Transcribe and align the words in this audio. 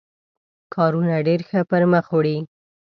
کارونه 0.75 1.15
ډېر 1.27 1.39
ښه 1.49 1.59
پر 1.69 1.83
مخ 1.91 2.05
وړي. 2.15 2.37